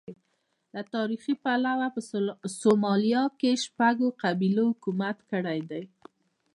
له 0.75 0.81
تاریخي 0.93 1.33
پلوه 1.43 1.87
په 1.95 2.01
سومالیا 2.59 3.23
کې 3.39 3.61
شپږو 3.63 4.07
قبیلو 4.21 4.63
حکومت 4.71 5.17
کړی 5.31 5.59
دی. 5.69 5.83